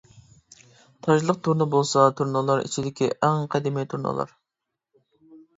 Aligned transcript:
تاجلىق 1.07 1.41
تۇرنا 1.47 1.67
بولسا 1.75 2.05
تۇرنىلار 2.21 2.63
ئىچىدىكى 2.69 3.11
ئەڭ 3.29 3.47
قەدىمىي 3.57 3.89
تۇرنىلار. 3.93 4.37